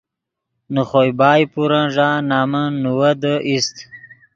نے 0.73 0.81
خوئے 0.89 1.11
بائے 1.19 1.43
پورن 1.53 1.83
ݱا 1.95 2.09
نمن 2.29 2.69
نیویدے 2.83 3.33
اِیست 3.47 3.75